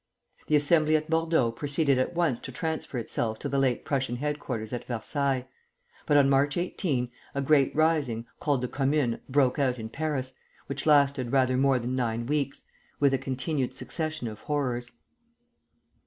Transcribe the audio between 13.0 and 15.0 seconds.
a continued succession of horrors.